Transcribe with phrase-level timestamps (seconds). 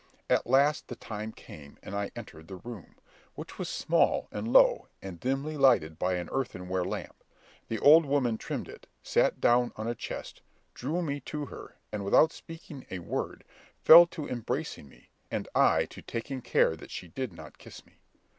[0.31, 2.95] At last the time came, and I entered the room,
[3.35, 7.23] which was small, and low, and dimly lighted by an earthenware lamp.
[7.67, 10.41] The old woman trimmed it, sat down on a chest,
[10.73, 13.43] drew me to her, and without speaking a word,
[13.83, 17.99] fell to embracing me, and I to taking care that she did not kiss me.